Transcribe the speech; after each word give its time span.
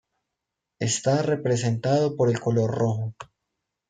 Está 0.79 1.21
representado 1.21 2.15
por 2.15 2.29
el 2.31 2.39
color 2.39 2.71
rojo. 2.71 3.13